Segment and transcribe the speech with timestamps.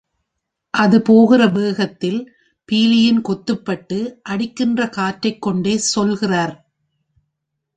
[0.73, 2.33] அது போகிற வேகத்தில்
[2.71, 3.99] பீலியின் கொத்துப்பட்டு
[4.21, 6.55] அடிக்கின்ற காற்றைக் கொண்டே சொல்கிறார்.